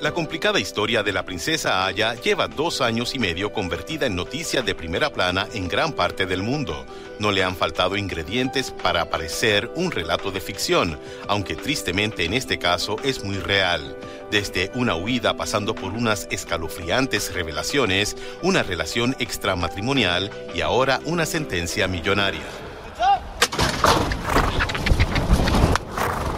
La 0.00 0.12
complicada 0.12 0.58
historia 0.58 1.02
de 1.02 1.12
la 1.12 1.26
princesa 1.26 1.84
Aya 1.84 2.14
lleva 2.14 2.48
dos 2.48 2.80
años 2.80 3.14
y 3.14 3.18
medio 3.18 3.52
convertida 3.52 4.06
en 4.06 4.16
noticia 4.16 4.62
de 4.62 4.74
primera 4.74 5.12
plana 5.12 5.46
en 5.52 5.68
gran 5.68 5.92
parte 5.92 6.24
del 6.24 6.42
mundo. 6.42 6.86
No 7.18 7.30
le 7.30 7.44
han 7.44 7.54
faltado 7.54 7.98
ingredientes 7.98 8.70
para 8.70 9.10
parecer 9.10 9.70
un 9.74 9.90
relato 9.90 10.30
de 10.32 10.40
ficción, 10.40 10.98
aunque 11.28 11.54
tristemente 11.54 12.24
en 12.24 12.32
este 12.32 12.58
caso 12.58 12.96
es 13.04 13.22
muy 13.22 13.36
real. 13.36 13.94
Desde 14.30 14.70
una 14.74 14.94
huida 14.96 15.36
pasando 15.36 15.74
por 15.74 15.92
unas 15.92 16.26
escalofriantes 16.30 17.34
revelaciones, 17.34 18.16
una 18.40 18.62
relación 18.62 19.14
extramatrimonial 19.18 20.30
y 20.54 20.62
ahora 20.62 21.00
una 21.04 21.26
sentencia 21.26 21.88
millonaria. 21.88 22.40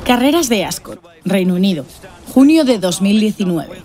Carreras 0.04 0.48
de 0.48 0.64
Ascot, 0.64 1.00
Reino 1.24 1.54
Unido, 1.54 1.86
junio 2.32 2.64
de 2.64 2.78
2019. 2.78 3.82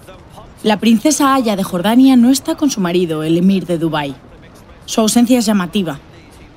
La 0.64 0.80
princesa 0.80 1.36
Aya 1.36 1.58
de 1.58 1.64
Jordania 1.64 2.16
no 2.16 2.30
está 2.30 2.56
con 2.56 2.72
su 2.72 2.80
marido, 2.80 3.24
el 3.24 3.38
emir 3.38 3.66
de 3.66 3.78
Dubái. 3.78 4.16
Su 4.86 5.02
ausencia 5.02 5.38
es 5.38 5.46
llamativa. 5.46 6.00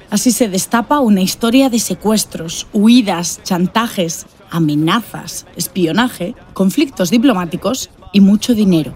Así 0.09 0.31
se 0.31 0.49
destapa 0.49 1.01
una 1.01 1.21
historia 1.21 1.69
de 1.69 1.81
secuestros, 1.81 2.69
huidas, 2.73 3.41
chantajes, 3.43 4.27
amenazas, 4.51 5.47
espionaje, 5.57 6.37
conflictos 6.53 7.11
diplomáticos 7.11 7.91
y 8.13 8.21
mucho 8.21 8.55
dinero. 8.55 8.95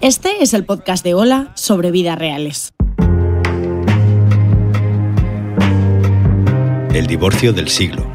Este 0.00 0.42
es 0.42 0.54
el 0.54 0.64
podcast 0.64 1.04
de 1.04 1.12
Hola 1.12 1.52
sobre 1.54 1.90
vidas 1.90 2.18
reales. 2.18 2.72
El 6.94 7.06
divorcio 7.06 7.52
del 7.52 7.68
siglo. 7.68 8.06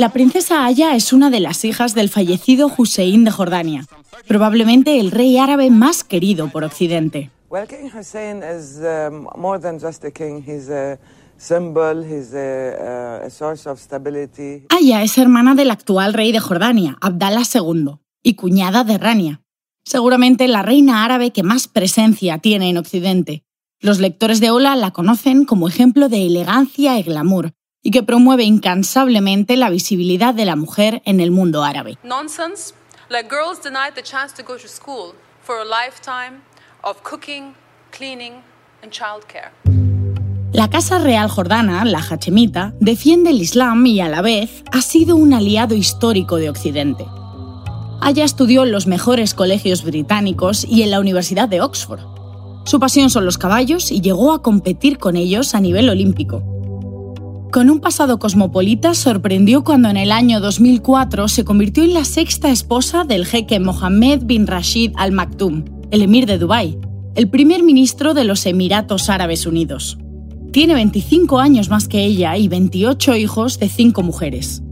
La 0.00 0.08
princesa 0.08 0.64
Aya 0.64 0.96
es 0.96 1.12
una 1.12 1.28
de 1.28 1.40
las 1.40 1.62
hijas 1.62 1.94
del 1.94 2.08
fallecido 2.08 2.72
Hussein 2.74 3.22
de 3.22 3.30
Jordania, 3.30 3.84
probablemente 4.26 4.98
el 4.98 5.10
rey 5.10 5.36
árabe 5.36 5.68
más 5.68 6.04
querido 6.04 6.48
por 6.48 6.64
Occidente. 6.64 7.30
Well, 7.50 7.68
King 7.68 7.90
Hussein 7.94 8.38
is 8.38 8.80
more 9.36 9.60
than 9.60 9.78
just 9.78 10.02
a 10.06 10.10
king. 10.10 10.42
He's 10.42 10.70
a 10.70 10.98
symbol, 11.36 12.02
he's 12.02 12.32
a, 12.32 13.26
a 13.26 13.28
source 13.28 13.68
of 13.68 13.78
stability. 13.78 14.64
Aya 14.70 15.02
es 15.02 15.18
hermana 15.18 15.54
del 15.54 15.70
actual 15.70 16.14
rey 16.14 16.32
de 16.32 16.40
Jordania, 16.40 16.96
Abdallah 17.02 17.44
II, 17.54 17.98
y 18.22 18.36
cuñada 18.36 18.84
de 18.84 18.96
Rania. 18.96 19.42
Seguramente 19.84 20.48
la 20.48 20.62
reina 20.62 21.04
árabe 21.04 21.30
que 21.30 21.42
más 21.42 21.68
presencia 21.68 22.38
tiene 22.38 22.70
en 22.70 22.78
Occidente. 22.78 23.44
Los 23.80 23.98
lectores 23.98 24.40
de 24.40 24.50
Ola 24.50 24.76
la 24.76 24.92
conocen 24.92 25.44
como 25.44 25.68
ejemplo 25.68 26.08
de 26.08 26.26
elegancia 26.26 26.98
y 26.98 27.02
glamour, 27.02 27.52
y 27.82 27.90
que 27.90 28.02
promueve 28.02 28.44
incansablemente 28.44 29.56
la 29.56 29.70
visibilidad 29.70 30.34
de 30.34 30.44
la 30.44 30.56
mujer 30.56 31.02
en 31.04 31.20
el 31.20 31.30
mundo 31.30 31.64
árabe. 31.64 31.98
Nonsense, 32.02 32.74
like 33.08 33.28
girls 33.28 33.62
denied 33.62 33.94
the 33.94 34.02
chance 34.02 34.34
to 34.34 34.42
go 34.42 34.58
to 34.58 34.68
school 34.68 35.14
for 35.42 35.56
a 35.56 35.64
lifetime 35.64 36.42
of 36.82 37.02
cooking, 37.02 37.54
cleaning 37.90 38.42
and 38.82 38.92
childcare. 38.92 39.50
La 40.52 40.68
Casa 40.68 40.98
Real 40.98 41.28
Jordana, 41.28 41.84
la 41.84 42.00
Hachemita, 42.00 42.74
defiende 42.80 43.30
el 43.30 43.40
Islam 43.40 43.86
y 43.86 44.00
a 44.00 44.08
la 44.08 44.20
vez 44.20 44.64
ha 44.72 44.82
sido 44.82 45.14
un 45.14 45.32
aliado 45.32 45.76
histórico 45.76 46.36
de 46.36 46.50
Occidente. 46.50 47.06
Aya 48.00 48.24
estudió 48.24 48.64
en 48.64 48.72
los 48.72 48.88
mejores 48.88 49.34
colegios 49.34 49.84
británicos 49.84 50.66
y 50.68 50.82
en 50.82 50.90
la 50.90 50.98
Universidad 50.98 51.48
de 51.48 51.60
Oxford. 51.60 52.00
Su 52.64 52.80
pasión 52.80 53.10
son 53.10 53.24
los 53.24 53.38
caballos 53.38 53.92
y 53.92 54.00
llegó 54.00 54.32
a 54.32 54.42
competir 54.42 54.98
con 54.98 55.16
ellos 55.16 55.54
a 55.54 55.60
nivel 55.60 55.88
olímpico. 55.88 56.42
Con 57.50 57.68
un 57.68 57.80
pasado 57.80 58.20
cosmopolita, 58.20 58.94
sorprendió 58.94 59.64
cuando 59.64 59.88
en 59.88 59.96
el 59.96 60.12
año 60.12 60.38
2004 60.38 61.26
se 61.26 61.44
convirtió 61.44 61.82
en 61.82 61.94
la 61.94 62.04
sexta 62.04 62.48
esposa 62.48 63.02
del 63.02 63.26
jeque 63.26 63.58
Mohammed 63.58 64.22
bin 64.22 64.46
Rashid 64.46 64.92
Al 64.96 65.10
Maktoum, 65.10 65.64
el 65.90 66.02
emir 66.02 66.26
de 66.26 66.38
Dubái, 66.38 66.78
el 67.16 67.28
primer 67.28 67.64
ministro 67.64 68.14
de 68.14 68.22
los 68.22 68.46
Emiratos 68.46 69.10
Árabes 69.10 69.46
Unidos. 69.46 69.98
Tiene 70.52 70.74
25 70.74 71.40
años 71.40 71.70
más 71.70 71.88
que 71.88 72.04
ella 72.04 72.36
y 72.36 72.46
28 72.46 73.16
hijos 73.16 73.58
de 73.58 73.68
cinco 73.68 74.04
mujeres. 74.04 74.62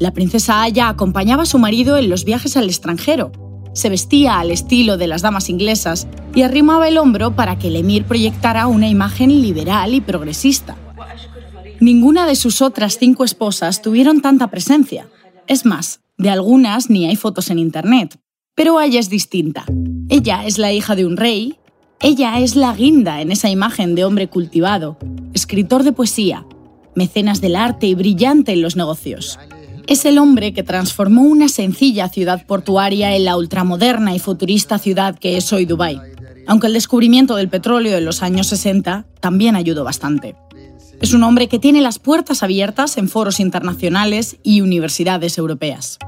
La 0.00 0.12
princesa 0.12 0.60
Aya 0.62 0.88
acompañaba 0.88 1.44
a 1.44 1.46
su 1.46 1.60
marido 1.60 1.96
en 1.98 2.10
los 2.10 2.24
viajes 2.24 2.56
al 2.56 2.64
extranjero. 2.64 3.30
Se 3.74 3.90
vestía 3.90 4.40
al 4.40 4.50
estilo 4.50 4.96
de 4.96 5.06
las 5.06 5.22
damas 5.22 5.48
inglesas 5.48 6.08
y 6.34 6.42
arrimaba 6.42 6.88
el 6.88 6.98
hombro 6.98 7.36
para 7.36 7.60
que 7.60 7.68
el 7.68 7.76
emir 7.76 8.06
proyectara 8.06 8.66
una 8.66 8.88
imagen 8.88 9.40
liberal 9.40 9.94
y 9.94 10.00
progresista. 10.00 10.76
Ninguna 11.84 12.26
de 12.26 12.34
sus 12.34 12.62
otras 12.62 12.96
cinco 12.96 13.24
esposas 13.24 13.82
tuvieron 13.82 14.22
tanta 14.22 14.46
presencia. 14.46 15.06
Es 15.46 15.66
más, 15.66 16.00
de 16.16 16.30
algunas 16.30 16.88
ni 16.88 17.04
hay 17.04 17.14
fotos 17.14 17.50
en 17.50 17.58
Internet. 17.58 18.18
Pero 18.54 18.80
ella 18.80 18.98
es 18.98 19.10
distinta. 19.10 19.66
Ella 20.08 20.46
es 20.46 20.56
la 20.56 20.72
hija 20.72 20.96
de 20.96 21.04
un 21.04 21.18
rey. 21.18 21.58
Ella 22.00 22.40
es 22.40 22.56
la 22.56 22.74
guinda 22.74 23.20
en 23.20 23.30
esa 23.30 23.50
imagen 23.50 23.94
de 23.94 24.06
hombre 24.06 24.28
cultivado, 24.28 24.96
escritor 25.34 25.82
de 25.82 25.92
poesía, 25.92 26.46
mecenas 26.94 27.42
del 27.42 27.54
arte 27.54 27.86
y 27.86 27.94
brillante 27.94 28.54
en 28.54 28.62
los 28.62 28.76
negocios. 28.76 29.38
Es 29.86 30.06
el 30.06 30.16
hombre 30.16 30.54
que 30.54 30.62
transformó 30.62 31.24
una 31.24 31.50
sencilla 31.50 32.08
ciudad 32.08 32.46
portuaria 32.46 33.14
en 33.14 33.26
la 33.26 33.36
ultramoderna 33.36 34.14
y 34.14 34.20
futurista 34.20 34.78
ciudad 34.78 35.18
que 35.18 35.36
es 35.36 35.52
hoy 35.52 35.66
Dubái, 35.66 36.00
aunque 36.46 36.68
el 36.68 36.72
descubrimiento 36.72 37.36
del 37.36 37.50
petróleo 37.50 37.98
en 37.98 38.06
los 38.06 38.22
años 38.22 38.46
60 38.46 39.04
también 39.20 39.54
ayudó 39.54 39.84
bastante. 39.84 40.34
Es 41.00 41.12
un 41.12 41.22
hombre 41.22 41.48
que 41.48 41.58
tiene 41.58 41.80
las 41.80 41.98
puertas 41.98 42.42
abiertas 42.42 42.96
en 42.98 43.08
foros 43.08 43.40
internacionales 43.40 44.36
y 44.42 44.60
universidades 44.60 45.38
europeas. 45.38 45.98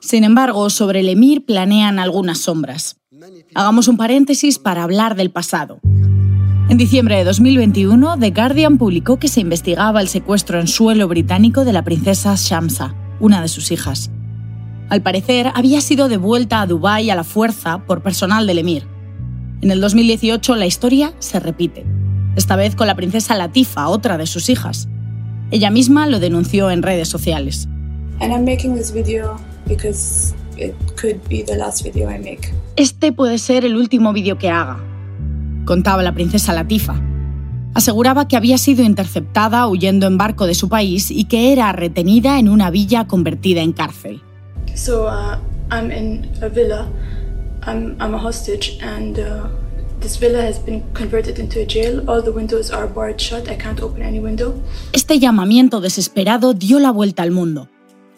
Sin 0.00 0.24
embargo, 0.24 0.70
sobre 0.70 1.00
el 1.00 1.08
emir 1.08 1.44
planean 1.44 1.98
algunas 1.98 2.38
sombras. 2.38 2.96
Hagamos 3.54 3.88
un 3.88 3.96
paréntesis 3.96 4.58
para 4.58 4.82
hablar 4.82 5.16
del 5.16 5.30
pasado. 5.30 5.80
En 6.68 6.78
diciembre 6.78 7.16
de 7.16 7.24
2021, 7.24 8.18
The 8.18 8.30
Guardian 8.30 8.76
publicó 8.76 9.18
que 9.18 9.28
se 9.28 9.40
investigaba 9.40 10.00
el 10.00 10.08
secuestro 10.08 10.60
en 10.60 10.66
suelo 10.66 11.08
británico 11.08 11.64
de 11.64 11.72
la 11.72 11.84
princesa 11.84 12.34
Shamsa, 12.36 12.94
una 13.20 13.40
de 13.40 13.48
sus 13.48 13.70
hijas. 13.70 14.10
Al 14.88 15.02
parecer, 15.02 15.50
había 15.54 15.80
sido 15.80 16.08
devuelta 16.08 16.60
a 16.60 16.66
Dubái 16.66 17.10
a 17.10 17.16
la 17.16 17.24
fuerza 17.24 17.78
por 17.86 18.02
personal 18.02 18.46
del 18.46 18.58
emir. 18.58 18.86
En 19.62 19.70
el 19.72 19.80
2018 19.80 20.54
la 20.54 20.66
historia 20.66 21.12
se 21.18 21.40
repite, 21.40 21.84
esta 22.36 22.54
vez 22.54 22.76
con 22.76 22.86
la 22.86 22.94
princesa 22.94 23.34
Latifa, 23.34 23.88
otra 23.88 24.16
de 24.16 24.26
sus 24.26 24.48
hijas. 24.48 24.88
Ella 25.50 25.70
misma 25.70 26.06
lo 26.06 26.20
denunció 26.20 26.70
en 26.70 26.82
redes 26.82 27.08
sociales. 27.08 27.68
Este 32.76 33.12
puede 33.12 33.38
ser 33.38 33.64
el 33.64 33.76
último 33.76 34.12
vídeo 34.12 34.38
que 34.38 34.50
haga, 34.50 34.78
contaba 35.64 36.02
la 36.02 36.14
princesa 36.14 36.52
Latifa. 36.52 37.00
Aseguraba 37.74 38.28
que 38.28 38.36
había 38.36 38.56
sido 38.56 38.84
interceptada 38.84 39.66
huyendo 39.66 40.06
en 40.06 40.16
barco 40.16 40.46
de 40.46 40.54
su 40.54 40.68
país 40.68 41.10
y 41.10 41.24
que 41.24 41.52
era 41.52 41.72
retenida 41.72 42.38
en 42.38 42.48
una 42.48 42.70
villa 42.70 43.06
convertida 43.06 43.62
en 43.62 43.72
cárcel. 43.72 44.22
So 44.76 45.06
uh, 45.06 45.38
I'm 45.70 45.90
in 45.90 46.30
a 46.42 46.48
villa. 46.48 46.86
I'm, 47.62 47.96
I'm 47.98 48.14
a 48.14 48.18
hostage, 48.18 48.78
and 48.82 49.18
uh, 49.18 49.48
this 50.00 50.18
villa 50.18 50.42
has 50.42 50.58
been 50.58 50.84
converted 50.92 51.38
into 51.38 51.60
a 51.60 51.66
jail. 51.66 52.08
All 52.08 52.22
the 52.22 52.30
windows 52.30 52.70
are 52.70 52.86
barred 52.86 53.18
shut. 53.18 53.48
I 53.48 53.56
can't 53.56 53.80
open 53.80 54.02
any 54.02 54.20
window. 54.20 54.54
Este 54.92 55.18
llamamiento 55.18 55.80
desesperado 55.80 56.52
dio 56.52 56.78
la 56.78 56.92
vuelta 56.92 57.22
al 57.22 57.30
mundo. 57.30 57.68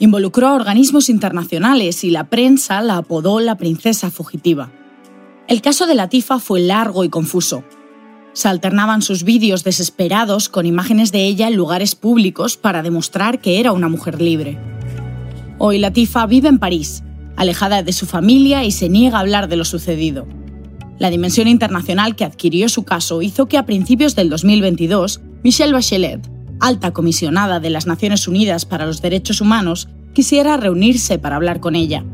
Involucró 0.00 0.49
a 0.49 0.55
organismos 0.55 1.08
internacionales 1.08 2.05
y 2.05 2.10
la 2.10 2.28
prensa 2.28 2.82
la 2.82 2.99
apodó 2.99 3.40
la 3.40 3.56
princesa 3.56 4.11
fugitiva. 4.11 4.70
El 5.46 5.62
caso 5.62 5.87
de 5.87 5.94
Latifa 5.94 6.40
fue 6.40 6.61
largo 6.61 7.04
y 7.04 7.08
confuso. 7.08 7.64
Se 8.32 8.49
alternaban 8.49 9.00
sus 9.00 9.22
vídeos 9.22 9.64
desesperados 9.64 10.49
con 10.49 10.66
imágenes 10.66 11.11
de 11.11 11.25
ella 11.25 11.49
en 11.49 11.56
lugares 11.56 11.94
públicos 11.94 12.56
para 12.56 12.82
demostrar 12.82 13.40
que 13.40 13.58
era 13.58 13.72
una 13.72 13.88
mujer 13.88 14.20
libre. 14.20 14.58
Hoy 15.60 15.78
Latifa 15.78 16.25
vive 16.26 16.49
en 16.49 16.60
París, 16.60 17.02
alejada 17.34 17.82
de 17.82 17.93
su 17.93 18.06
familia 18.06 18.62
y 18.62 18.70
se 18.70 18.88
niega 18.88 19.19
a 19.19 19.20
hablar 19.20 19.49
de 19.49 19.56
lo 19.56 19.64
sucedido. 19.64 20.25
La 21.00 21.10
dimensión 21.10 21.49
internacional 21.49 22.14
que 22.14 22.25
adquirió 22.25 22.69
su 22.69 22.84
caso 22.84 23.22
hizo 23.22 23.46
que 23.46 23.58
a 23.58 23.66
principios 23.66 24.14
del 24.14 24.31
2022, 24.31 25.20
Michelle 25.43 25.72
Bachelet, 25.72 26.31
alta 26.60 26.93
comisionada 26.93 27.58
de 27.58 27.70
las 27.70 27.88
Naciones 27.88 28.28
Unidas 28.28 28.66
para 28.66 28.87
los 28.87 29.02
Derechos 29.02 29.40
Humanos, 29.40 29.88
quisiera 30.12 30.56
reunirse 30.56 31.19
para 31.19 31.34
hablar 31.34 31.58
con 31.58 31.75
ella. 31.75 32.04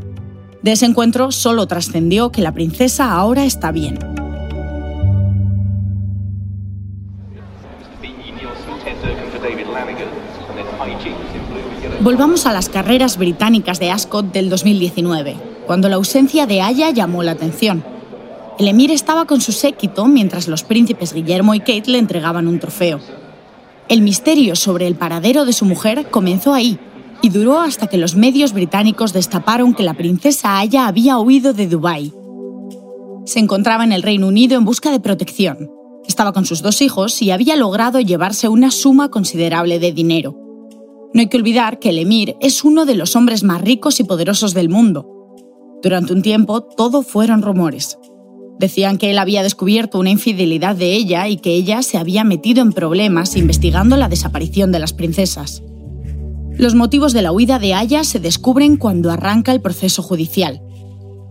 De 0.62 0.72
ese 0.72 0.86
encuentro 0.86 1.30
solo 1.30 1.66
trascendió 1.66 2.32
que 2.32 2.40
la 2.40 2.54
princesa 2.54 3.12
ahora 3.12 3.44
está 3.44 3.72
bien. 3.72 3.98
Volvamos 12.04 12.44
a 12.44 12.52
las 12.52 12.68
carreras 12.68 13.16
británicas 13.16 13.80
de 13.80 13.90
Ascot 13.90 14.30
del 14.30 14.50
2019, 14.50 15.36
cuando 15.66 15.88
la 15.88 15.96
ausencia 15.96 16.44
de 16.44 16.60
Aya 16.60 16.90
llamó 16.90 17.22
la 17.22 17.30
atención. 17.30 17.82
El 18.58 18.68
emir 18.68 18.90
estaba 18.90 19.24
con 19.24 19.40
su 19.40 19.52
séquito 19.52 20.04
mientras 20.04 20.46
los 20.46 20.64
príncipes 20.64 21.14
Guillermo 21.14 21.54
y 21.54 21.60
Kate 21.60 21.84
le 21.86 21.96
entregaban 21.96 22.46
un 22.46 22.60
trofeo. 22.60 23.00
El 23.88 24.02
misterio 24.02 24.54
sobre 24.54 24.86
el 24.86 24.96
paradero 24.96 25.46
de 25.46 25.54
su 25.54 25.64
mujer 25.64 26.10
comenzó 26.10 26.52
ahí 26.52 26.78
y 27.22 27.30
duró 27.30 27.58
hasta 27.58 27.86
que 27.86 27.96
los 27.96 28.16
medios 28.16 28.52
británicos 28.52 29.14
destaparon 29.14 29.72
que 29.72 29.82
la 29.82 29.94
princesa 29.94 30.58
Aya 30.58 30.86
había 30.86 31.18
huido 31.18 31.54
de 31.54 31.68
Dubái. 31.68 32.12
Se 33.24 33.38
encontraba 33.38 33.82
en 33.82 33.92
el 33.92 34.02
Reino 34.02 34.28
Unido 34.28 34.58
en 34.58 34.66
busca 34.66 34.90
de 34.90 35.00
protección. 35.00 35.70
Estaba 36.06 36.34
con 36.34 36.44
sus 36.44 36.60
dos 36.60 36.82
hijos 36.82 37.22
y 37.22 37.30
había 37.30 37.56
logrado 37.56 37.98
llevarse 37.98 38.50
una 38.50 38.70
suma 38.70 39.08
considerable 39.08 39.78
de 39.78 39.92
dinero. 39.92 40.43
No 41.14 41.20
hay 41.20 41.28
que 41.28 41.36
olvidar 41.36 41.78
que 41.78 41.90
el 41.90 41.98
emir 42.00 42.34
es 42.40 42.64
uno 42.64 42.86
de 42.86 42.96
los 42.96 43.14
hombres 43.14 43.44
más 43.44 43.60
ricos 43.60 44.00
y 44.00 44.04
poderosos 44.04 44.52
del 44.52 44.68
mundo. 44.68 45.06
Durante 45.80 46.12
un 46.12 46.22
tiempo 46.22 46.64
todo 46.64 47.02
fueron 47.02 47.40
rumores. 47.40 47.96
Decían 48.58 48.98
que 48.98 49.12
él 49.12 49.18
había 49.18 49.44
descubierto 49.44 50.00
una 50.00 50.10
infidelidad 50.10 50.74
de 50.74 50.92
ella 50.92 51.28
y 51.28 51.36
que 51.36 51.54
ella 51.54 51.82
se 51.82 51.98
había 51.98 52.24
metido 52.24 52.62
en 52.62 52.72
problemas 52.72 53.36
investigando 53.36 53.96
la 53.96 54.08
desaparición 54.08 54.72
de 54.72 54.80
las 54.80 54.92
princesas. 54.92 55.62
Los 56.56 56.74
motivos 56.74 57.12
de 57.12 57.22
la 57.22 57.30
huida 57.30 57.60
de 57.60 57.74
Aya 57.74 58.02
se 58.02 58.18
descubren 58.18 58.76
cuando 58.76 59.12
arranca 59.12 59.52
el 59.52 59.60
proceso 59.60 60.02
judicial. 60.02 60.62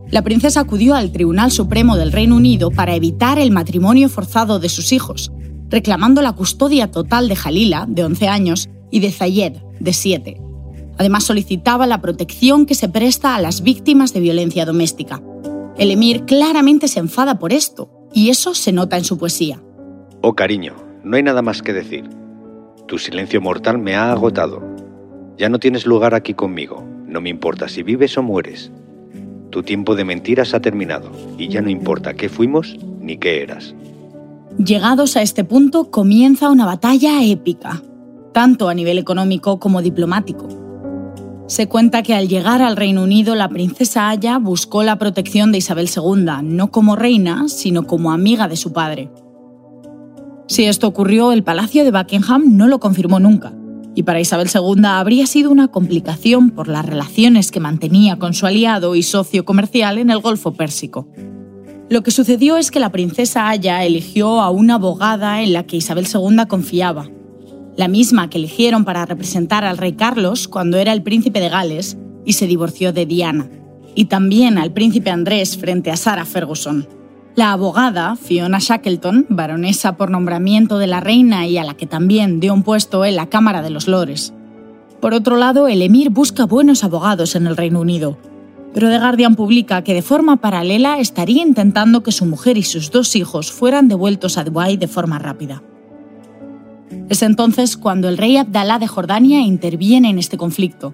La 0.09 0.21
princesa 0.21 0.61
acudió 0.61 0.95
al 0.95 1.11
Tribunal 1.11 1.51
Supremo 1.51 1.97
del 1.97 2.13
Reino 2.13 2.37
Unido 2.37 2.71
para 2.71 2.95
evitar 2.95 3.37
el 3.37 3.51
matrimonio 3.51 4.07
forzado 4.07 4.59
de 4.59 4.69
sus 4.69 4.93
hijos, 4.93 5.33
reclamando 5.67 6.21
la 6.21 6.33
custodia 6.33 6.89
total 6.89 7.27
de 7.27 7.35
Jalila, 7.35 7.85
de 7.89 8.05
11 8.05 8.27
años, 8.29 8.69
y 8.93 8.99
de 8.99 9.11
Zayed, 9.11 9.55
de 9.83 9.93
7. 9.93 10.41
Además 10.97 11.23
solicitaba 11.23 11.87
la 11.87 12.01
protección 12.01 12.65
que 12.65 12.75
se 12.75 12.89
presta 12.89 13.35
a 13.35 13.41
las 13.41 13.61
víctimas 13.61 14.13
de 14.13 14.19
violencia 14.19 14.65
doméstica. 14.65 15.21
El 15.77 15.91
emir 15.91 16.25
claramente 16.25 16.87
se 16.87 16.99
enfada 16.99 17.39
por 17.39 17.51
esto, 17.51 17.89
y 18.13 18.29
eso 18.29 18.53
se 18.53 18.71
nota 18.71 18.97
en 18.97 19.03
su 19.03 19.17
poesía. 19.17 19.61
Oh 20.21 20.35
cariño, 20.35 20.75
no 21.03 21.17
hay 21.17 21.23
nada 21.23 21.41
más 21.41 21.61
que 21.61 21.73
decir. 21.73 22.09
Tu 22.87 22.99
silencio 22.99 23.41
mortal 23.41 23.79
me 23.79 23.95
ha 23.95 24.11
agotado. 24.11 24.61
Ya 25.37 25.49
no 25.49 25.59
tienes 25.59 25.85
lugar 25.85 26.13
aquí 26.13 26.33
conmigo, 26.33 26.83
no 27.07 27.21
me 27.21 27.29
importa 27.29 27.67
si 27.67 27.81
vives 27.81 28.17
o 28.17 28.23
mueres. 28.23 28.71
Tu 29.49 29.63
tiempo 29.63 29.95
de 29.95 30.05
mentiras 30.05 30.53
ha 30.53 30.61
terminado, 30.61 31.11
y 31.37 31.47
ya 31.47 31.61
no 31.61 31.69
importa 31.69 32.13
qué 32.13 32.29
fuimos 32.29 32.77
ni 32.99 33.17
qué 33.17 33.41
eras. 33.41 33.73
Llegados 34.63 35.17
a 35.17 35.23
este 35.23 35.43
punto 35.43 35.89
comienza 35.89 36.49
una 36.49 36.65
batalla 36.65 37.23
épica, 37.23 37.81
tanto 38.33 38.67
a 38.67 38.73
nivel 38.73 38.97
económico 38.97 39.59
como 39.59 39.81
diplomático. 39.81 40.49
Se 41.47 41.67
cuenta 41.67 42.03
que 42.03 42.15
al 42.15 42.27
llegar 42.27 42.61
al 42.61 42.75
Reino 42.75 43.03
Unido 43.03 43.35
la 43.35 43.49
princesa 43.49 44.09
Aya 44.09 44.37
buscó 44.37 44.83
la 44.83 44.97
protección 44.97 45.51
de 45.51 45.59
Isabel 45.59 45.89
II, 45.95 46.25
no 46.43 46.71
como 46.71 46.95
reina, 46.95 47.47
sino 47.47 47.85
como 47.85 48.11
amiga 48.11 48.47
de 48.47 48.55
su 48.55 48.73
padre. 48.73 49.09
Si 50.47 50.65
esto 50.65 50.87
ocurrió, 50.87 51.31
el 51.31 51.43
Palacio 51.43 51.83
de 51.83 51.91
Buckingham 51.91 52.57
no 52.57 52.67
lo 52.67 52.79
confirmó 52.79 53.19
nunca, 53.19 53.53
y 53.95 54.03
para 54.03 54.19
Isabel 54.19 54.49
II 54.53 54.85
habría 54.85 55.27
sido 55.27 55.51
una 55.51 55.67
complicación 55.67 56.49
por 56.49 56.67
las 56.67 56.85
relaciones 56.85 57.51
que 57.51 57.59
mantenía 57.59 58.17
con 58.17 58.33
su 58.33 58.45
aliado 58.45 58.95
y 58.95 59.03
socio 59.03 59.45
comercial 59.45 59.97
en 59.97 60.09
el 60.09 60.19
Golfo 60.19 60.53
Pérsico. 60.53 61.07
Lo 61.89 62.01
que 62.01 62.11
sucedió 62.11 62.57
es 62.57 62.71
que 62.71 62.79
la 62.79 62.91
princesa 62.91 63.49
Aya 63.49 63.83
eligió 63.83 64.41
a 64.41 64.49
una 64.49 64.75
abogada 64.75 65.41
en 65.41 65.53
la 65.53 65.63
que 65.63 65.77
Isabel 65.77 66.07
II 66.11 66.45
confiaba, 66.47 67.09
la 67.75 67.87
misma 67.87 68.29
que 68.29 68.37
eligieron 68.37 68.85
para 68.85 69.05
representar 69.05 69.65
al 69.65 69.77
rey 69.77 69.93
Carlos 69.93 70.47
cuando 70.47 70.77
era 70.77 70.93
el 70.93 71.03
príncipe 71.03 71.39
de 71.39 71.49
Gales 71.49 71.97
y 72.25 72.33
se 72.33 72.47
divorció 72.47 72.93
de 72.93 73.05
Diana, 73.05 73.49
y 73.95 74.05
también 74.05 74.57
al 74.57 74.71
príncipe 74.71 75.09
Andrés 75.09 75.57
frente 75.57 75.91
a 75.91 75.97
Sarah 75.97 76.25
Ferguson. 76.25 76.87
La 77.35 77.51
abogada, 77.51 78.15
Fiona 78.15 78.59
Shackleton, 78.59 79.25
baronesa 79.29 79.97
por 79.97 80.11
nombramiento 80.11 80.77
de 80.77 80.87
la 80.87 80.99
reina 80.99 81.47
y 81.47 81.57
a 81.57 81.63
la 81.63 81.73
que 81.73 81.87
también 81.87 82.39
dio 82.39 82.53
un 82.53 82.61
puesto 82.61 83.05
en 83.05 83.15
la 83.15 83.27
Cámara 83.27 83.63
de 83.63 83.71
los 83.71 83.87
Lores. 83.87 84.33
Por 85.01 85.15
otro 85.15 85.35
lado, 85.35 85.67
el 85.67 85.81
emir 85.81 86.11
busca 86.11 86.45
buenos 86.45 86.83
abogados 86.83 87.35
en 87.35 87.47
el 87.47 87.57
Reino 87.57 87.81
Unido, 87.81 88.17
pero 88.73 88.89
The 88.89 88.99
Guardian 88.99 89.35
publica 89.35 89.83
que 89.83 89.93
de 89.93 90.01
forma 90.01 90.37
paralela 90.37 90.99
estaría 90.99 91.41
intentando 91.41 92.03
que 92.03 92.11
su 92.11 92.25
mujer 92.25 92.57
y 92.57 92.63
sus 92.63 92.91
dos 92.91 93.15
hijos 93.15 93.51
fueran 93.51 93.87
devueltos 93.87 94.37
a 94.37 94.43
Dubái 94.43 94.77
de 94.77 94.87
forma 94.87 95.19
rápida. 95.19 95.63
Es 97.09 97.21
entonces 97.21 97.77
cuando 97.77 98.09
el 98.09 98.17
rey 98.17 98.37
Abdalá 98.37 98.79
de 98.79 98.87
Jordania 98.87 99.41
interviene 99.41 100.09
en 100.09 100.19
este 100.19 100.37
conflicto. 100.37 100.93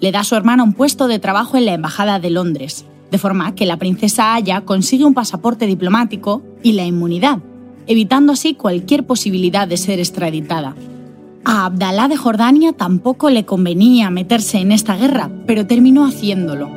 Le 0.00 0.12
da 0.12 0.20
a 0.20 0.24
su 0.24 0.34
hermana 0.34 0.62
un 0.62 0.74
puesto 0.74 1.08
de 1.08 1.18
trabajo 1.18 1.56
en 1.56 1.66
la 1.66 1.74
Embajada 1.74 2.18
de 2.18 2.30
Londres, 2.30 2.84
de 3.10 3.18
forma 3.18 3.54
que 3.54 3.66
la 3.66 3.78
princesa 3.78 4.34
Aya 4.34 4.60
consigue 4.62 5.04
un 5.04 5.14
pasaporte 5.14 5.66
diplomático 5.66 6.42
y 6.62 6.72
la 6.72 6.84
inmunidad, 6.84 7.38
evitando 7.86 8.32
así 8.32 8.54
cualquier 8.54 9.06
posibilidad 9.06 9.66
de 9.66 9.76
ser 9.76 9.98
extraditada. 9.98 10.74
A 11.44 11.66
Abdalá 11.66 12.08
de 12.08 12.16
Jordania 12.16 12.72
tampoco 12.72 13.30
le 13.30 13.44
convenía 13.44 14.10
meterse 14.10 14.58
en 14.58 14.72
esta 14.72 14.96
guerra, 14.96 15.30
pero 15.46 15.66
terminó 15.66 16.04
haciéndolo. 16.04 16.70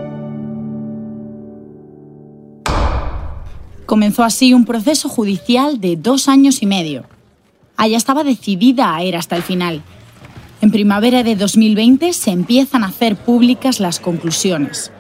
Comenzó 3.87 4.23
así 4.23 4.53
un 4.53 4.65
proceso 4.65 5.09
judicial 5.09 5.81
de 5.81 5.95
dos 5.95 6.29
años 6.29 6.61
y 6.61 6.67
medio, 6.67 7.05
Aya 7.81 7.95
estaba 7.95 8.25
decidida 8.25 8.93
a 8.93 9.05
ir 9.05 9.15
hasta 9.15 9.37
el 9.37 9.41
final. 9.41 9.81
En 10.59 10.69
primavera 10.69 11.23
de 11.23 11.37
2020 11.37 12.11
se 12.11 12.31
empiezan 12.31 12.83
a 12.83 12.87
hacer 12.87 13.15
públicas 13.15 13.79
las 13.79 14.01
conclusiones. 14.01 14.91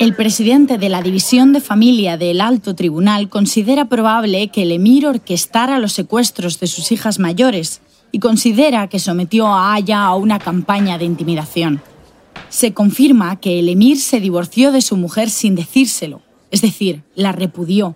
El 0.00 0.16
presidente 0.16 0.78
de 0.78 0.88
la 0.88 1.00
División 1.00 1.52
de 1.52 1.60
Familia 1.60 2.16
del 2.16 2.40
Alto 2.40 2.74
Tribunal 2.74 3.28
considera 3.28 3.84
probable 3.84 4.48
que 4.48 4.62
el 4.62 4.72
emir 4.72 5.06
orquestara 5.06 5.78
los 5.78 5.92
secuestros 5.92 6.58
de 6.58 6.66
sus 6.66 6.90
hijas 6.90 7.20
mayores 7.20 7.82
y 8.10 8.18
considera 8.18 8.88
que 8.88 8.98
sometió 8.98 9.46
a 9.46 9.74
Aya 9.74 10.02
a 10.02 10.16
una 10.16 10.40
campaña 10.40 10.98
de 10.98 11.04
intimidación. 11.04 11.80
Se 12.48 12.74
confirma 12.74 13.38
que 13.38 13.60
el 13.60 13.68
emir 13.68 13.96
se 13.96 14.18
divorció 14.18 14.72
de 14.72 14.82
su 14.82 14.96
mujer 14.96 15.30
sin 15.30 15.54
decírselo, 15.54 16.20
es 16.50 16.62
decir, 16.62 17.04
la 17.14 17.30
repudió, 17.30 17.94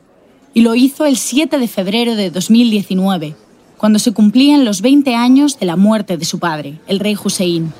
y 0.54 0.60
lo 0.60 0.76
hizo 0.76 1.06
el 1.06 1.16
7 1.16 1.58
de 1.58 1.66
febrero 1.66 2.14
de 2.14 2.30
2019, 2.30 3.34
cuando 3.82 3.98
se 3.98 4.12
cumplían 4.12 4.64
los 4.64 4.80
20 4.80 5.16
años 5.16 5.58
de 5.58 5.66
la 5.66 5.74
muerte 5.74 6.16
de 6.16 6.24
su 6.24 6.38
padre, 6.38 6.78
el 6.86 7.00
rey 7.00 7.16
Hussein. 7.20 7.72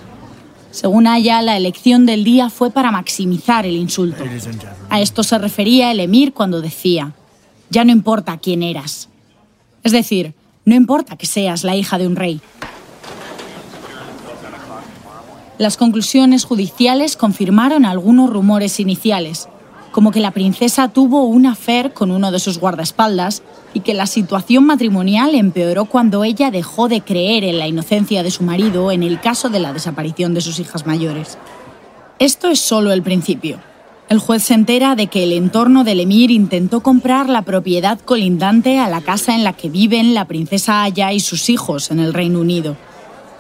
Según 0.73 1.07
Aya, 1.07 1.41
la 1.43 1.57
elección 1.57 2.07
del 2.07 2.25
día 2.25 2.51
fue 2.51 2.73
para 2.73 2.91
maximizar 2.91 3.67
el 3.67 3.77
insulto. 3.77 4.25
A 4.91 5.01
esto 5.01 5.23
se 5.23 5.39
refería 5.39 5.93
el 5.93 6.01
emir 6.01 6.33
cuando 6.33 6.61
decía, 6.61 7.13
ya 7.71 7.85
no 7.85 7.93
importa 7.93 8.37
quién 8.39 8.65
eras. 8.65 9.11
Es 9.85 9.93
decir, 9.93 10.35
no 10.65 10.75
importa 10.75 11.17
que 11.17 11.27
seas 11.27 11.63
la 11.63 11.77
hija 11.77 11.99
de 11.99 12.09
un 12.09 12.17
rey. 12.17 12.41
Las 15.57 15.77
conclusiones 15.77 16.45
judiciales 16.45 17.17
confirmaron 17.17 17.85
algunos 17.85 18.29
rumores 18.29 18.81
iniciales, 18.81 19.49
como 19.93 20.11
que 20.11 20.19
la 20.19 20.33
princesa 20.33 20.89
tuvo 20.89 21.23
un 21.27 21.47
affair 21.47 21.93
con 21.93 22.11
uno 22.11 22.33
de 22.33 22.41
sus 22.41 22.59
guardaespaldas 22.59 23.45
y 23.75 23.81
que 23.81 23.95
la 23.95 24.07
situación 24.07 24.65
matrimonial 24.65 25.35
empeoró 25.35 25.87
cuando 25.87 26.25
ella 26.25 26.51
dejó 26.51 26.89
de 26.89 27.01
creer 27.01 27.45
en 27.45 27.59
la 27.59 27.69
inocencia 27.69 28.23
de 28.23 28.31
su 28.31 28.43
marido 28.43 28.93
en 28.93 29.03
el 29.03 29.21
caso 29.21 29.49
de 29.49 29.61
la 29.61 29.73
desaparición 29.73 30.35
de 30.35 30.41
sus 30.41 30.59
hijas 30.59 30.87
mayores. 30.87 31.39
Esto 32.19 32.49
es 32.49 32.61
solo 32.61 32.93
el 32.93 33.03
principio. 33.03 33.59
El 34.09 34.19
juez 34.19 34.43
se 34.43 34.55
entera 34.55 34.95
de 34.95 35.07
que 35.07 35.25
el 35.25 35.33
entorno 35.33 35.85
del 35.85 36.01
emir 36.01 36.31
intentó 36.31 36.83
comprar 36.83 37.29
la 37.29 37.43
propiedad 37.43 37.99
colindante 37.99 38.79
a 38.79 38.89
la 38.89 39.01
casa 39.01 39.35
en 39.35 39.43
la 39.43 39.55
que 39.55 39.71
viven 39.71 40.13
la 40.13 40.27
princesa 40.27 40.83
Aya 40.83 41.13
y 41.13 41.21
sus 41.21 41.49
hijos 41.49 41.91
en 41.91 41.99
el 41.99 42.13
Reino 42.13 42.41
Unido. 42.41 42.77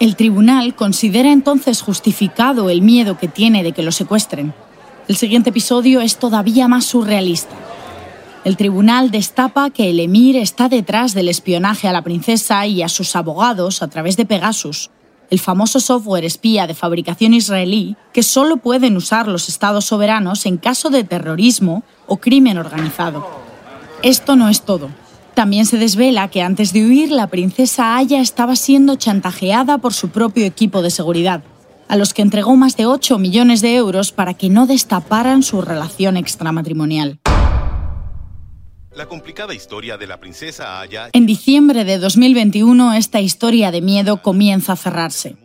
El 0.00 0.16
tribunal 0.16 0.74
considera 0.74 1.30
entonces 1.30 1.82
justificado 1.82 2.70
el 2.70 2.82
miedo 2.82 3.18
que 3.18 3.28
tiene 3.28 3.62
de 3.62 3.72
que 3.72 3.82
lo 3.82 3.92
secuestren. 3.92 4.54
El 5.08 5.16
siguiente 5.16 5.50
episodio 5.50 6.00
es 6.00 6.16
todavía 6.16 6.68
más 6.68 6.86
surrealista. 6.86 7.54
El 8.44 8.56
tribunal 8.56 9.12
destapa 9.12 9.70
que 9.70 9.90
el 9.90 10.00
emir 10.00 10.36
está 10.36 10.68
detrás 10.68 11.14
del 11.14 11.28
espionaje 11.28 11.86
a 11.86 11.92
la 11.92 12.02
princesa 12.02 12.66
y 12.66 12.82
a 12.82 12.88
sus 12.88 13.14
abogados 13.14 13.82
a 13.82 13.88
través 13.88 14.16
de 14.16 14.26
Pegasus, 14.26 14.90
el 15.32 15.38
famoso 15.38 15.80
software 15.80 16.26
espía 16.26 16.66
de 16.66 16.74
fabricación 16.74 17.32
israelí 17.32 17.96
que 18.12 18.22
solo 18.22 18.58
pueden 18.58 18.98
usar 18.98 19.28
los 19.28 19.48
estados 19.48 19.86
soberanos 19.86 20.44
en 20.44 20.58
caso 20.58 20.90
de 20.90 21.04
terrorismo 21.04 21.84
o 22.06 22.18
crimen 22.18 22.58
organizado. 22.58 23.26
Esto 24.02 24.36
no 24.36 24.50
es 24.50 24.60
todo. 24.60 24.90
También 25.32 25.64
se 25.64 25.78
desvela 25.78 26.28
que 26.28 26.42
antes 26.42 26.74
de 26.74 26.84
huir 26.84 27.10
la 27.10 27.28
princesa 27.28 27.96
Aya 27.96 28.20
estaba 28.20 28.56
siendo 28.56 28.96
chantajeada 28.96 29.78
por 29.78 29.94
su 29.94 30.10
propio 30.10 30.44
equipo 30.44 30.82
de 30.82 30.90
seguridad, 30.90 31.42
a 31.88 31.96
los 31.96 32.12
que 32.12 32.20
entregó 32.20 32.54
más 32.56 32.76
de 32.76 32.84
8 32.84 33.18
millones 33.18 33.62
de 33.62 33.74
euros 33.74 34.12
para 34.12 34.34
que 34.34 34.50
no 34.50 34.66
destaparan 34.66 35.42
su 35.42 35.62
relación 35.62 36.18
extramatrimonial. 36.18 37.21
La 38.94 39.06
complicada 39.06 39.54
historia 39.54 39.96
de 39.96 40.06
la 40.06 40.20
princesa 40.20 40.78
Aya. 40.78 41.08
En 41.14 41.24
diciembre 41.24 41.84
de 41.84 41.96
2021, 41.98 42.92
esta 42.92 43.22
historia 43.22 43.70
de 43.70 43.80
miedo 43.80 44.20
comienza 44.20 44.74
a 44.74 44.76
cerrarse. 44.76 45.36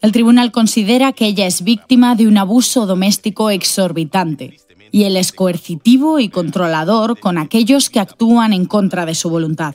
El 0.00 0.12
tribunal 0.12 0.50
considera 0.50 1.12
que 1.12 1.26
ella 1.26 1.46
es 1.46 1.62
víctima 1.62 2.14
de 2.14 2.26
un 2.26 2.38
abuso 2.38 2.86
doméstico 2.86 3.50
exorbitante 3.50 4.58
y 4.90 5.04
él 5.04 5.18
es 5.18 5.32
coercitivo 5.32 6.20
y 6.20 6.30
controlador 6.30 7.20
con 7.20 7.36
aquellos 7.36 7.90
que 7.90 8.00
actúan 8.00 8.54
en 8.54 8.64
contra 8.64 9.04
de 9.04 9.14
su 9.14 9.28
voluntad. 9.28 9.74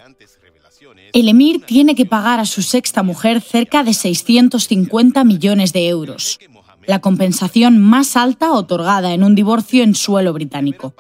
El 1.13 1.29
emir 1.29 1.63
tiene 1.63 1.93
que 1.93 2.07
pagar 2.07 2.39
a 2.39 2.45
su 2.45 2.63
sexta 2.63 3.03
mujer 3.03 3.39
cerca 3.39 3.83
de 3.83 3.93
650 3.93 5.24
millones 5.24 5.74
de 5.74 5.88
euros, 5.88 6.39
la 6.88 7.01
compensación 7.01 7.79
más 7.79 8.17
alta 8.17 8.51
otorgada 8.51 9.13
en 9.13 9.24
un 9.24 9.35
divorcio 9.35 9.83
en 9.83 9.93
suelo 9.93 10.33
británico. 10.33 10.95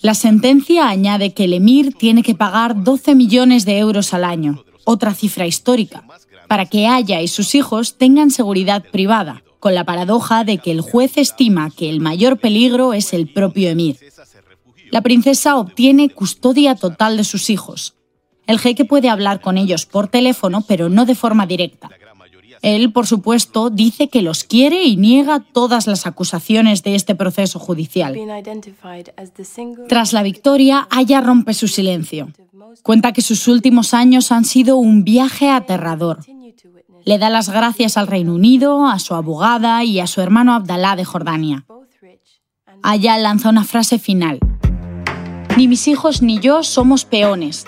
La 0.00 0.14
sentencia 0.14 0.88
añade 0.88 1.34
que 1.34 1.44
el 1.44 1.52
emir 1.52 1.94
tiene 1.94 2.22
que 2.22 2.34
pagar 2.34 2.84
12 2.84 3.14
millones 3.14 3.64
de 3.64 3.78
euros 3.78 4.14
al 4.14 4.24
año, 4.24 4.64
otra 4.84 5.12
cifra 5.12 5.46
histórica, 5.46 6.04
para 6.46 6.66
que 6.66 6.86
Aya 6.86 7.20
y 7.20 7.28
sus 7.28 7.54
hijos 7.54 7.98
tengan 7.98 8.30
seguridad 8.30 8.84
privada, 8.92 9.42
con 9.58 9.74
la 9.74 9.84
paradoja 9.84 10.44
de 10.44 10.58
que 10.58 10.70
el 10.70 10.82
juez 10.82 11.16
estima 11.16 11.70
que 11.70 11.90
el 11.90 12.00
mayor 12.00 12.38
peligro 12.38 12.92
es 12.92 13.12
el 13.12 13.32
propio 13.32 13.70
emir. 13.70 13.98
La 14.90 15.02
princesa 15.02 15.56
obtiene 15.56 16.10
custodia 16.10 16.74
total 16.76 17.16
de 17.16 17.24
sus 17.24 17.50
hijos. 17.50 17.94
El 18.46 18.58
jeque 18.58 18.84
puede 18.84 19.10
hablar 19.10 19.40
con 19.40 19.58
ellos 19.58 19.84
por 19.84 20.08
teléfono, 20.08 20.64
pero 20.66 20.88
no 20.88 21.04
de 21.04 21.14
forma 21.14 21.44
directa. 21.46 21.90
Él, 22.62 22.92
por 22.92 23.06
supuesto, 23.06 23.70
dice 23.70 24.08
que 24.08 24.22
los 24.22 24.44
quiere 24.44 24.84
y 24.84 24.96
niega 24.96 25.40
todas 25.40 25.86
las 25.86 26.06
acusaciones 26.06 26.82
de 26.82 26.94
este 26.94 27.14
proceso 27.14 27.58
judicial. 27.58 28.16
Tras 29.88 30.12
la 30.12 30.22
victoria, 30.22 30.88
Aya 30.90 31.20
rompe 31.20 31.54
su 31.54 31.68
silencio. 31.68 32.28
Cuenta 32.82 33.12
que 33.12 33.22
sus 33.22 33.48
últimos 33.48 33.94
años 33.94 34.32
han 34.32 34.44
sido 34.44 34.76
un 34.76 35.04
viaje 35.04 35.50
aterrador. 35.50 36.20
Le 37.04 37.18
da 37.18 37.30
las 37.30 37.48
gracias 37.48 37.96
al 37.96 38.06
Reino 38.06 38.34
Unido, 38.34 38.86
a 38.86 38.98
su 38.98 39.14
abogada 39.14 39.82
y 39.84 40.00
a 40.00 40.06
su 40.06 40.20
hermano 40.20 40.54
Abdalá 40.54 40.96
de 40.96 41.04
Jordania. 41.04 41.64
Aya 42.82 43.16
lanza 43.18 43.48
una 43.48 43.64
frase 43.64 43.98
final. 43.98 44.38
Ni 45.56 45.66
mis 45.68 45.88
hijos 45.88 46.22
ni 46.22 46.38
yo 46.38 46.62
somos 46.62 47.04
peones. 47.04 47.66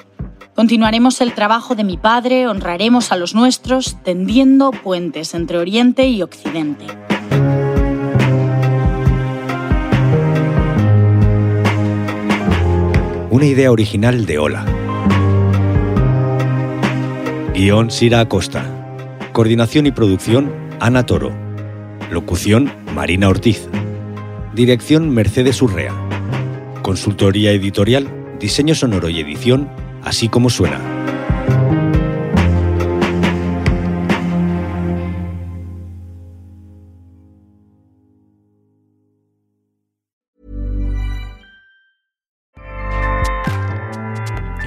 Continuaremos 0.61 1.23
el 1.23 1.33
trabajo 1.33 1.75
de 1.75 1.85
mi 1.85 1.97
padre, 1.97 2.47
honraremos 2.47 3.13
a 3.13 3.17
los 3.17 3.35
nuestros, 3.35 3.97
tendiendo 4.03 4.73
puentes 4.73 5.33
entre 5.33 5.57
Oriente 5.57 6.07
y 6.07 6.21
Occidente. 6.21 6.85
Una 13.31 13.47
idea 13.47 13.73
original 13.73 14.27
de 14.27 14.39
Ola. 14.39 14.67
Guión 17.55 17.91
Sira 17.91 18.21
Acosta. 18.21 18.67
Coordinación 19.33 19.87
y 19.87 19.93
producción, 19.93 20.53
Ana 20.79 21.07
Toro. 21.07 21.33
Locución, 22.11 22.71
Marina 22.95 23.31
Ortiz. 23.31 23.67
Dirección, 24.55 25.09
Mercedes 25.09 25.63
Urrea. 25.63 25.95
Consultoría 26.83 27.51
editorial, 27.51 28.37
diseño 28.39 28.75
sonoro 28.75 29.09
y 29.09 29.21
edición, 29.21 29.71
así 30.05 30.29
como 30.29 30.51
suena. 30.51 30.81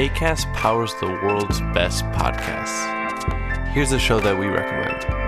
ACAST 0.03 0.51
powers 0.53 0.93
the 0.95 1.07
world's 1.07 1.61
best 1.73 2.03
podcasts. 2.05 2.89
Here's 3.73 3.91
a 3.91 3.99
show 3.99 4.19
that 4.19 4.37
we 4.37 4.47
recommend. 4.47 5.22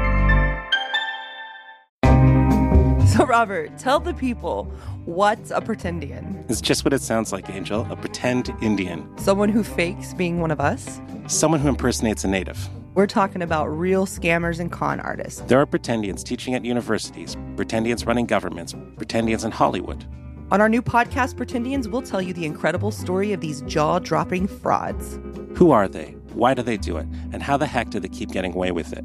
Robert, 3.29 3.77
tell 3.77 4.00
the 4.00 4.13
people 4.13 4.65
what's 5.05 5.51
a 5.51 5.62
pretendian? 5.62 6.48
It's 6.50 6.62
just 6.62 6.86
what 6.86 6.94
it 6.94 7.01
sounds 7.01 7.32
like, 7.32 7.50
Angel 7.50 7.88
a 7.89 7.96
pretend 7.96 8.53
Indian. 8.62 9.10
Someone 9.17 9.50
who 9.50 9.63
fakes 9.63 10.13
being 10.13 10.41
one 10.41 10.51
of 10.51 10.60
us? 10.60 11.00
Someone 11.27 11.60
who 11.60 11.70
impersonates 11.70 12.24
a 12.24 12.27
native. 12.27 12.70
We're 12.94 13.08
talking 13.08 13.41
about 13.41 13.65
real 13.67 14.05
scammers 14.05 14.60
and 14.60 14.72
con 14.72 15.00
artists. 15.00 15.41
There 15.41 15.60
are 15.60 15.65
pretendians 15.65 16.24
teaching 16.24 16.53
at 16.53 16.63
universities, 16.63 17.36
pretendians 17.55 18.05
running 18.05 18.25
governments, 18.25 18.74
pretendians 18.74 19.44
in 19.44 19.51
Hollywood. 19.51 20.05
On 20.51 20.62
our 20.62 20.70
new 20.70 20.84
podcast, 20.84 21.34
Pretendians, 21.34 21.88
we'll 21.88 22.03
tell 22.03 22.22
you 22.22 22.32
the 22.32 22.46
incredible 22.46 22.91
story 22.91 23.34
of 23.34 23.41
these 23.41 23.62
jaw 23.62 23.98
dropping 23.98 24.48
frauds. 24.48 25.20
Who 25.58 25.72
are 25.72 25.88
they? 25.88 26.15
Why 26.34 26.53
do 26.53 26.62
they 26.62 26.77
do 26.77 26.98
it? 26.98 27.08
And 27.34 27.41
how 27.41 27.58
the 27.58 27.65
heck 27.65 27.89
do 27.89 28.00
they 28.00 28.10
keep 28.10 28.32
getting 28.32 28.53
away 28.53 28.72
with 28.72 28.94
it? 28.94 29.03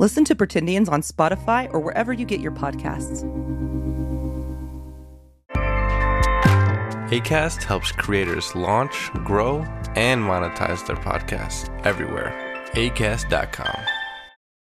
Listen 0.00 0.24
to 0.24 0.34
Pretendians 0.34 0.88
on 0.88 1.02
Spotify 1.02 1.70
or 1.74 1.78
wherever 1.78 2.10
you 2.10 2.24
get 2.24 2.40
your 2.40 2.52
podcasts. 2.52 3.22
ACAST 7.10 7.64
helps 7.64 7.92
creators 7.92 8.56
launch, 8.56 9.10
grow, 9.24 9.58
and 9.96 10.22
monetize 10.22 10.86
their 10.86 10.96
podcasts 10.96 11.68
everywhere. 11.84 12.32
ACAST.com. 12.72 13.89